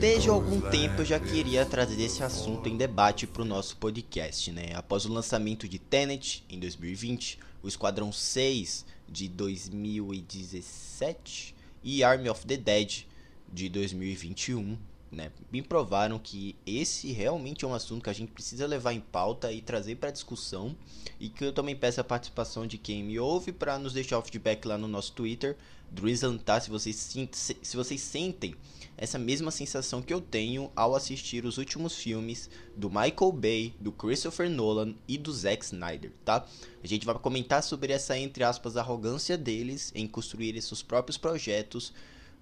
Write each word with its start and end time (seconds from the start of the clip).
Desde 0.00 0.28
algum 0.28 0.60
tempo 0.60 1.02
eu 1.02 1.04
já 1.04 1.20
queria 1.20 1.64
trazer 1.64 2.02
esse 2.02 2.24
assunto 2.24 2.68
em 2.68 2.76
debate 2.76 3.28
para 3.28 3.42
o 3.42 3.44
nosso 3.44 3.76
podcast, 3.76 4.50
né? 4.50 4.72
Após 4.74 5.04
o 5.04 5.12
lançamento 5.12 5.68
de 5.68 5.78
Tenet 5.78 6.44
em 6.50 6.58
2020, 6.58 7.38
o 7.62 7.68
Esquadrão 7.68 8.10
6 8.10 8.84
de 9.08 9.28
2017 9.28 11.59
e 11.82 12.02
Army 12.02 12.28
of 12.28 12.46
the 12.46 12.56
Dead 12.56 13.04
de 13.52 13.68
2021, 13.68 14.78
né? 15.10 15.32
Me 15.50 15.60
provaram 15.60 16.18
que 16.18 16.54
esse 16.64 17.10
realmente 17.12 17.64
é 17.64 17.68
um 17.68 17.74
assunto 17.74 18.04
que 18.04 18.10
a 18.10 18.14
gente 18.14 18.32
precisa 18.32 18.66
levar 18.66 18.92
em 18.92 19.00
pauta 19.00 19.52
e 19.52 19.60
trazer 19.60 19.96
para 19.96 20.10
discussão 20.10 20.76
e 21.18 21.28
que 21.28 21.44
eu 21.44 21.52
também 21.52 21.74
peço 21.74 22.00
a 22.00 22.04
participação 22.04 22.66
de 22.66 22.78
quem 22.78 23.02
me 23.02 23.18
ouve 23.18 23.52
para 23.52 23.78
nos 23.78 23.92
deixar 23.92 24.18
o 24.18 24.22
feedback 24.22 24.64
lá 24.66 24.78
no 24.78 24.86
nosso 24.86 25.12
Twitter, 25.12 25.56
Drizantar, 25.92 26.62
se 26.62 26.70
vocês 26.70 26.96
se 26.96 27.76
vocês 27.76 28.00
sentem 28.00 28.54
essa 28.96 29.18
mesma 29.18 29.50
sensação 29.50 30.00
que 30.00 30.14
eu 30.14 30.20
tenho 30.20 30.70
ao 30.76 30.94
assistir 30.94 31.44
os 31.44 31.58
últimos 31.58 31.96
filmes 31.96 32.48
do 32.76 32.88
Michael 32.88 33.32
Bay, 33.32 33.74
do 33.80 33.90
Christopher 33.90 34.48
Nolan 34.48 34.94
e 35.08 35.18
do 35.18 35.32
Zack 35.32 35.64
Snyder, 35.64 36.12
tá? 36.24 36.46
A 36.84 36.86
gente 36.86 37.04
vai 37.04 37.18
comentar 37.18 37.62
sobre 37.64 37.92
essa 37.92 38.16
entre 38.16 38.44
aspas 38.44 38.76
arrogância 38.76 39.36
deles 39.36 39.90
em 39.92 40.06
construir 40.06 40.60
seus 40.62 40.80
próprios 40.80 41.18
projetos 41.18 41.92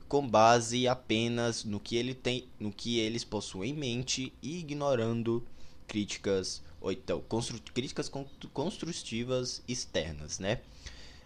com 0.08 0.26
base 0.26 0.88
apenas 0.88 1.64
no 1.64 1.78
que 1.78 1.96
ele 1.96 2.14
tem, 2.14 2.46
no 2.58 2.72
que 2.72 2.98
eles 2.98 3.24
possuem 3.24 3.72
em 3.72 3.74
mente 3.74 4.32
e 4.42 4.58
ignorando 4.58 5.44
críticas 5.86 6.62
ou 6.80 6.92
então 6.92 7.20
constru, 7.28 7.60
críticas 7.74 8.10
construtivas 8.52 9.62
externas, 9.68 10.38
né? 10.38 10.60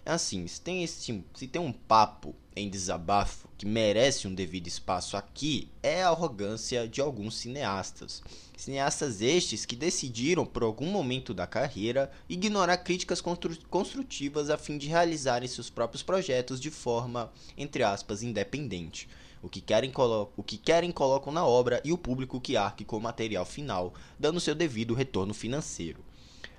É 0.05 0.11
assim, 0.13 0.49
se 0.49 0.61
tem, 0.61 0.83
esse, 0.83 1.25
se 1.33 1.47
tem 1.47 1.63
um 1.63 1.73
papo 1.73 2.35
em 2.57 2.69
desabafo 2.69 3.49
que 3.57 3.65
merece 3.65 4.27
um 4.27 4.35
devido 4.35 4.67
espaço 4.67 5.17
aqui, 5.17 5.71
é 5.81 6.03
a 6.03 6.09
arrogância 6.09 6.89
de 6.89 7.01
alguns 7.01 7.37
cineastas. 7.37 8.21
Cineastas 8.57 9.23
estes 9.23 9.65
que 9.65 9.77
decidiram, 9.77 10.45
por 10.45 10.65
algum 10.65 10.87
momento 10.87 11.33
da 11.33 11.47
carreira, 11.47 12.11
ignorar 12.29 12.79
críticas 12.79 13.23
construtivas 13.71 14.51
a 14.51 14.59
fim 14.59 14.77
de 14.77 14.89
realizarem 14.89 15.49
seus 15.49 15.71
próprios 15.71 16.03
projetos 16.03 16.61
de 16.61 16.71
forma, 16.71 17.33
entre 17.57 17.85
aspas, 17.85 18.25
independente. 18.25 19.09
O 19.41 19.49
que, 19.49 19.61
querem 19.61 19.93
o 20.37 20.43
que 20.43 20.57
querem 20.57 20.91
colocam 20.91 21.33
na 21.33 21.47
obra 21.47 21.81
e 21.85 21.93
o 21.93 21.99
público 21.99 22.41
que 22.41 22.57
arque 22.57 22.85
com 22.85 22.97
o 22.97 23.01
material 23.01 23.45
final, 23.45 23.95
dando 24.19 24.41
seu 24.41 24.55
devido 24.55 24.95
retorno 24.95 25.33
financeiro. 25.33 26.05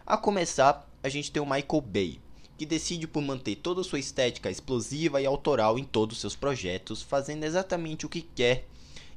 A 0.06 0.18
começar, 0.18 0.90
a 1.02 1.10
gente 1.10 1.32
tem 1.32 1.42
o 1.42 1.46
Michael 1.46 1.82
Bay, 1.82 2.20
que 2.58 2.66
decide 2.66 3.08
por 3.08 3.22
manter 3.22 3.56
toda 3.56 3.84
sua 3.84 4.00
estética 4.00 4.50
explosiva 4.50 5.22
e 5.22 5.26
autoral 5.26 5.80
em 5.80 5.84
todos 5.84 6.18
os 6.18 6.22
seus 6.22 6.36
projetos, 6.36 7.02
fazendo 7.02 7.44
exatamente 7.44 8.06
o 8.06 8.10
que 8.10 8.22
quer. 8.22 8.68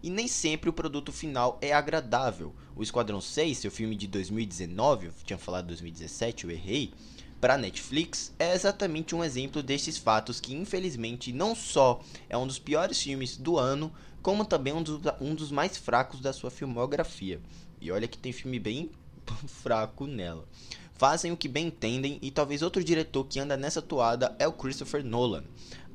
E 0.02 0.10
nem 0.10 0.28
sempre 0.28 0.70
o 0.70 0.72
produto 0.72 1.12
final 1.12 1.58
é 1.60 1.72
agradável. 1.72 2.54
O 2.74 2.82
Esquadrão 2.82 3.20
6, 3.20 3.58
seu 3.58 3.70
filme 3.70 3.96
de 3.96 4.06
2019, 4.06 5.06
eu 5.06 5.12
tinha 5.24 5.38
falado 5.38 5.66
2017, 5.66 6.44
eu 6.44 6.50
errei, 6.50 6.92
para 7.40 7.58
Netflix, 7.58 8.32
é 8.38 8.54
exatamente 8.54 9.14
um 9.14 9.22
exemplo 9.22 9.62
destes 9.62 9.98
fatos 9.98 10.40
que 10.40 10.54
infelizmente 10.54 11.32
não 11.32 11.54
só 11.54 12.00
é 12.30 12.36
um 12.36 12.46
dos 12.46 12.58
piores 12.58 13.00
filmes 13.02 13.36
do 13.36 13.58
ano, 13.58 13.92
como 14.22 14.44
também 14.44 14.72
um 14.72 14.82
dos, 14.82 15.00
um 15.20 15.34
dos 15.34 15.50
mais 15.50 15.76
fracos 15.76 16.20
da 16.20 16.32
sua 16.32 16.50
filmografia. 16.50 17.40
E 17.80 17.90
olha 17.90 18.08
que 18.08 18.16
tem 18.16 18.32
filme 18.32 18.58
bem 18.58 18.90
fraco 19.46 20.06
nela 20.06 20.48
fazem 20.96 21.30
o 21.30 21.36
que 21.36 21.48
bem 21.48 21.66
entendem 21.66 22.18
e 22.22 22.30
talvez 22.30 22.62
outro 22.62 22.82
diretor 22.82 23.24
que 23.24 23.38
anda 23.38 23.56
nessa 23.56 23.82
toada 23.82 24.34
é 24.38 24.48
o 24.48 24.52
Christopher 24.52 25.04
Nolan. 25.04 25.44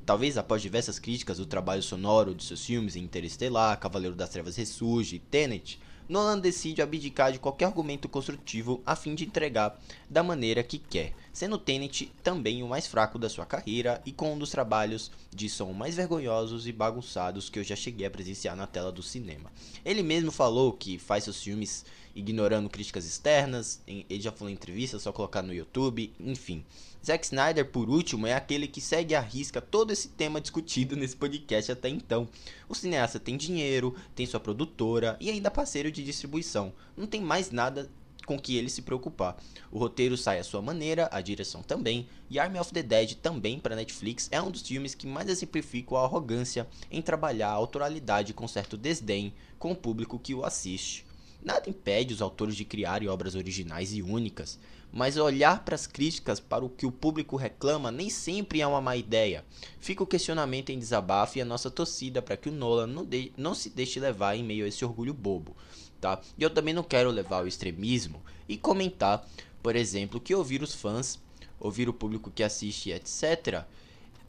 Talvez 0.06 0.38
após 0.38 0.62
diversas 0.62 1.00
críticas 1.00 1.38
do 1.38 1.46
trabalho 1.46 1.82
sonoro 1.82 2.36
de 2.36 2.44
seus 2.44 2.66
filmes 2.66 2.96
Interestelar, 2.96 3.80
Cavaleiro 3.80 4.16
das 4.16 4.30
Trevas 4.30 4.56
Ressurge 4.56 5.16
e 5.16 5.20
Tenet, 5.20 5.80
Nolan 6.10 6.40
decide 6.40 6.82
abdicar 6.82 7.32
de 7.32 7.40
qualquer 7.40 7.66
argumento 7.66 8.10
construtivo 8.10 8.82
a 8.86 8.96
fim 8.96 9.16
de 9.16 9.24
entregar 9.24 9.80
da 10.10 10.22
maneira 10.22 10.62
que 10.62 10.78
quer, 10.78 11.14
sendo 11.32 11.58
Tenet 11.58 12.12
também 12.22 12.62
o 12.62 12.68
mais 12.68 12.86
fraco 12.86 13.18
da 13.18 13.30
sua 13.30 13.46
carreira 13.46 14.02
e 14.06 14.12
com 14.12 14.34
um 14.34 14.38
dos 14.38 14.52
trabalhos 14.52 15.10
de 15.34 15.48
som 15.48 15.72
mais 15.72 15.96
vergonhosos 15.96 16.68
e 16.68 16.74
bagunçados 16.74 17.50
que 17.50 17.60
eu 17.60 17.64
já 17.64 17.76
cheguei 17.76 18.06
a 18.06 18.12
presenciar 18.12 18.58
na 18.58 18.68
tela 18.68 18.92
do 18.92 19.02
cinema. 19.02 19.52
Ele 19.86 20.04
mesmo 20.04 20.32
falou 20.32 20.74
que 20.74 21.00
faz 21.00 21.24
seus 21.24 21.42
filmes 21.42 21.86
ignorando 22.16 22.70
críticas 22.70 23.06
externas, 23.06 23.82
ele 23.88 24.22
já 24.22 24.32
falou 24.32 24.50
em 24.50 24.54
entrevista, 24.54 25.00
só 25.00 25.12
colocar 25.12 25.42
no 25.42 25.54
YouTube, 25.54 26.14
enfim. 26.20 26.66
Zack 27.04 27.26
Snyder, 27.26 27.66
por 27.66 27.90
último, 27.90 28.28
é 28.28 28.34
aquele 28.34 28.68
que 28.68 28.80
segue 28.80 29.16
à 29.16 29.20
risca 29.20 29.60
todo 29.60 29.92
esse 29.92 30.10
tema 30.10 30.40
discutido 30.40 30.96
nesse 30.96 31.16
podcast 31.16 31.72
até 31.72 31.90
então. 31.90 32.28
O 32.70 32.76
cineasta 32.76 33.20
tem 33.20 33.36
dinheiro, 33.36 33.96
tem 34.14 34.26
sua 34.26 34.40
produtora 34.40 35.18
e 35.20 35.30
ainda 35.30 35.50
parceiro 35.50 35.92
de 35.92 36.04
distribuição. 36.04 36.72
Não 36.96 37.08
tem 37.08 37.20
mais 37.20 37.50
nada 37.50 37.90
com 38.26 38.40
que 38.40 38.56
ele 38.56 38.70
se 38.70 38.82
preocupar. 38.82 39.36
O 39.72 39.80
roteiro 39.80 40.16
sai 40.16 40.40
à 40.40 40.44
sua 40.44 40.62
maneira, 40.62 41.10
a 41.12 41.22
direção 41.22 41.64
também, 41.64 42.08
e 42.30 42.40
Army 42.40 42.60
of 42.60 42.72
the 42.72 42.84
Dead 42.84 43.16
também 43.16 43.60
para 43.60 43.76
Netflix 43.76 44.30
é 44.32 44.42
um 44.42 44.52
dos 44.52 44.62
filmes 44.62 44.96
que 44.96 45.08
mais 45.08 45.28
exemplificam 45.28 45.98
a 45.98 46.04
arrogância 46.04 46.68
em 46.90 47.02
trabalhar 47.02 47.50
a 47.50 47.54
autoralidade 47.54 48.34
com 48.34 48.48
certo 48.48 48.78
desdém 48.78 49.34
com 49.58 49.72
o 49.72 49.76
público 49.76 50.20
que 50.20 50.34
o 50.34 50.46
assiste. 50.46 51.06
Nada 51.44 51.70
impede 51.70 52.14
os 52.14 52.22
autores 52.22 52.56
de 52.56 52.64
criarem 52.64 53.08
obras 53.08 53.36
originais 53.36 53.94
e 53.94 54.02
únicas, 54.02 54.60
mas 54.92 55.18
olhar 55.18 55.64
para 55.64 55.76
as 55.76 55.88
críticas 55.88 56.40
para 56.40 56.64
o 56.64 56.70
que 56.70 56.86
o 56.86 56.92
público 56.92 57.36
reclama 57.36 57.92
nem 57.92 58.10
sempre 58.10 58.62
é 58.62 58.68
uma 58.68 58.82
má 58.82 58.96
ideia. 58.96 59.44
Fica 59.80 60.04
o 60.04 60.08
questionamento 60.08 60.70
em 60.70 60.78
desabafo 60.78 61.38
e 61.38 61.42
a 61.42 61.46
nossa 61.46 61.72
torcida 61.72 62.22
para 62.22 62.38
que 62.38 62.50
o 62.50 62.52
Nolan 62.52 62.88
não, 62.88 63.06
de, 63.06 63.32
não 63.38 63.56
se 63.56 63.70
deixe 63.70 64.00
levar 64.00 64.36
em 64.36 64.44
meio 64.44 64.66
a 64.66 64.68
esse 64.68 64.84
orgulho 64.86 65.14
bobo. 65.14 65.56
Tá? 66.00 66.20
E 66.38 66.44
eu 66.44 66.50
também 66.50 66.74
não 66.74 66.84
quero 66.84 67.10
levar 67.10 67.38
ao 67.38 67.48
extremismo 67.48 68.22
e 68.50 68.58
comentar, 68.58 69.28
por 69.64 69.76
exemplo, 69.76 70.20
que 70.20 70.36
ouvir 70.36 70.62
os 70.62 70.74
fãs, 70.74 71.20
ouvir 71.60 71.88
o 71.88 71.94
público 71.94 72.32
que 72.32 72.44
assiste, 72.44 72.92
etc., 72.92 73.64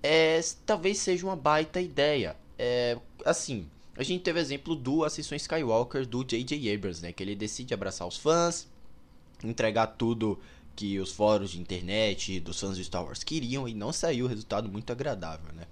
é, 0.02 0.40
talvez 0.66 0.98
seja 0.98 1.24
uma 1.24 1.36
baita 1.36 1.80
ideia. 1.80 2.36
É, 2.58 2.98
assim, 3.24 3.68
a 3.96 4.02
gente 4.02 4.22
teve 4.22 4.40
exemplo 4.40 4.74
do 4.74 5.04
Ascensão 5.04 5.36
Skywalker 5.36 6.06
do 6.06 6.24
J.J. 6.24 6.74
Abrams, 6.74 7.02
né? 7.02 7.12
Que 7.12 7.22
ele 7.22 7.34
decide 7.34 7.74
abraçar 7.74 8.08
os 8.08 8.16
fãs, 8.16 8.66
entregar 9.44 9.86
tudo 9.86 10.38
que 10.74 10.98
os 10.98 11.12
fóruns 11.12 11.50
de 11.50 11.60
internet 11.60 12.40
dos 12.40 12.58
fãs 12.58 12.76
de 12.76 12.84
Star 12.84 13.04
Wars 13.04 13.22
queriam 13.22 13.68
e 13.68 13.74
não 13.74 13.92
saiu 13.92 14.26
resultado 14.26 14.68
muito 14.68 14.90
agradável, 14.90 15.52
né? 15.52 15.66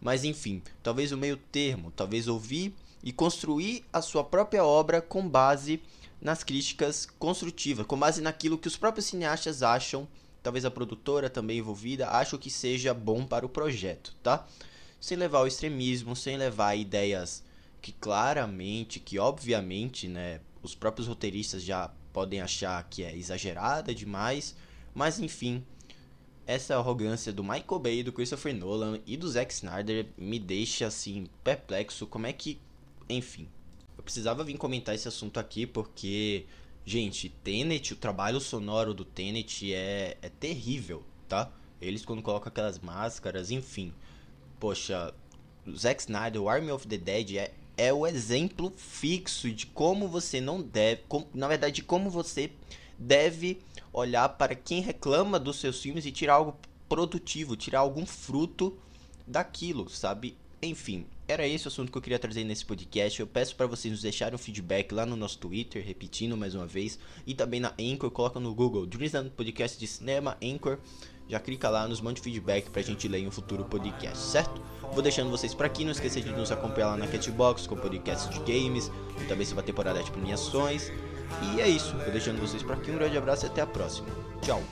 Mas 0.00 0.24
enfim, 0.24 0.62
talvez 0.82 1.12
o 1.12 1.16
meio 1.16 1.36
termo, 1.36 1.90
talvez 1.90 2.28
ouvir 2.28 2.74
e 3.02 3.12
construir 3.12 3.84
a 3.92 4.00
sua 4.00 4.24
própria 4.24 4.64
obra 4.64 5.02
com 5.02 5.28
base 5.28 5.82
nas 6.20 6.42
críticas 6.42 7.06
construtivas, 7.18 7.86
com 7.86 7.98
base 7.98 8.22
naquilo 8.22 8.58
que 8.58 8.68
os 8.68 8.76
próprios 8.76 9.06
cineastas 9.06 9.62
acham, 9.62 10.08
talvez 10.42 10.64
a 10.64 10.70
produtora 10.70 11.28
também 11.28 11.58
envolvida, 11.58 12.08
acham 12.08 12.38
que 12.38 12.50
seja 12.50 12.94
bom 12.94 13.26
para 13.26 13.44
o 13.44 13.48
projeto, 13.48 14.14
tá? 14.22 14.46
Sem 15.00 15.18
levar 15.18 15.38
ao 15.38 15.46
extremismo, 15.46 16.16
sem 16.16 16.36
levar 16.36 16.74
ideias 16.74 17.42
que 17.80 17.92
claramente, 17.92 19.00
que 19.00 19.18
obviamente, 19.18 20.08
né, 20.08 20.40
os 20.62 20.74
próprios 20.74 21.06
roteiristas 21.06 21.62
já 21.62 21.92
podem 22.12 22.40
achar 22.40 22.82
que 22.88 23.04
é 23.04 23.16
exagerada 23.16 23.94
demais, 23.94 24.56
mas 24.94 25.18
enfim, 25.20 25.64
essa 26.46 26.76
arrogância 26.76 27.32
do 27.32 27.44
Michael 27.44 27.78
Bay, 27.78 28.02
do 28.02 28.12
Christopher 28.12 28.54
Nolan 28.54 28.98
e 29.06 29.16
do 29.16 29.28
Zack 29.28 29.52
Snyder 29.52 30.06
me 30.16 30.38
deixa 30.38 30.86
assim 30.86 31.26
perplexo. 31.44 32.06
Como 32.06 32.26
é 32.26 32.32
que, 32.32 32.58
enfim, 33.08 33.46
eu 33.96 34.02
precisava 34.02 34.42
vir 34.42 34.56
comentar 34.56 34.94
esse 34.94 35.06
assunto 35.06 35.38
aqui 35.38 35.66
porque, 35.66 36.46
gente, 36.84 37.28
Tenet, 37.28 37.92
o 37.92 37.96
trabalho 37.96 38.40
sonoro 38.40 38.94
do 38.94 39.04
Tenet 39.04 39.72
é, 39.74 40.16
é 40.22 40.28
terrível, 40.28 41.04
tá? 41.28 41.52
Eles 41.80 42.04
quando 42.04 42.22
colocam 42.22 42.48
aquelas 42.48 42.78
máscaras, 42.78 43.50
enfim. 43.50 43.92
Poxa, 44.58 45.14
Zack 45.76 46.00
Snyder, 46.00 46.42
o 46.42 46.48
Army 46.48 46.70
of 46.70 46.88
the 46.88 46.96
Dead 46.96 47.36
é 47.36 47.52
é 47.78 47.92
o 47.92 48.04
exemplo 48.04 48.72
fixo 48.76 49.50
de 49.50 49.64
como 49.66 50.08
você 50.08 50.40
não 50.40 50.60
deve, 50.60 51.02
na 51.32 51.46
verdade, 51.46 51.76
de 51.76 51.82
como 51.82 52.10
você 52.10 52.50
deve 52.98 53.60
olhar 53.92 54.28
para 54.30 54.56
quem 54.56 54.80
reclama 54.80 55.38
dos 55.38 55.60
seus 55.60 55.80
filmes 55.80 56.04
e 56.04 56.10
tirar 56.10 56.34
algo 56.34 56.56
produtivo, 56.88 57.56
tirar 57.56 57.78
algum 57.78 58.04
fruto 58.04 58.76
daquilo, 59.24 59.88
sabe? 59.88 60.36
Enfim, 60.60 61.06
era 61.28 61.46
esse 61.46 61.66
o 61.66 61.68
assunto 61.68 61.92
que 61.92 61.96
eu 61.96 62.02
queria 62.02 62.18
trazer 62.18 62.42
nesse 62.42 62.64
podcast. 62.64 63.20
Eu 63.20 63.26
peço 63.26 63.54
para 63.54 63.66
vocês 63.66 63.92
nos 63.92 64.02
deixarem 64.02 64.34
um 64.34 64.38
feedback 64.38 64.90
lá 64.92 65.06
no 65.06 65.14
nosso 65.14 65.38
Twitter, 65.38 65.84
repetindo 65.86 66.36
mais 66.36 66.56
uma 66.56 66.66
vez, 66.66 66.98
e 67.24 67.32
também 67.32 67.60
na 67.60 67.72
Anchor, 67.78 68.10
coloca 68.10 68.40
no 68.40 68.52
Google 68.52 68.86
Drizzle 68.86 69.30
Podcast 69.30 69.78
de 69.78 69.86
Cinema 69.86 70.36
Anchor 70.42 70.78
já 71.28 71.38
clica 71.38 71.68
lá, 71.68 71.86
nos 71.86 72.00
mande 72.00 72.20
feedback 72.20 72.70
pra 72.70 72.82
gente 72.82 73.06
ler 73.06 73.18
em 73.18 73.28
um 73.28 73.30
futuro 73.30 73.64
podcast, 73.64 74.18
certo? 74.18 74.60
Vou 74.92 75.02
deixando 75.02 75.30
vocês 75.30 75.54
por 75.54 75.66
aqui, 75.66 75.84
não 75.84 75.92
esqueça 75.92 76.20
de 76.20 76.30
nos 76.30 76.50
acompanhar 76.50 76.88
lá 76.88 76.96
na 76.96 77.06
Catbox 77.06 77.66
com 77.66 77.76
podcast 77.76 78.28
de 78.30 78.38
games, 78.40 78.90
e 79.20 79.24
também 79.26 79.46
sobre 79.46 79.62
a 79.62 79.66
temporada 79.66 80.02
de 80.02 80.10
premiações. 80.10 80.90
E 81.54 81.60
é 81.60 81.68
isso, 81.68 81.94
vou 81.96 82.10
deixando 82.10 82.40
vocês 82.40 82.62
por 82.62 82.72
aqui, 82.72 82.90
um 82.90 82.94
grande 82.94 83.18
abraço 83.18 83.44
e 83.44 83.48
até 83.48 83.60
a 83.60 83.66
próxima. 83.66 84.08
Tchau! 84.40 84.62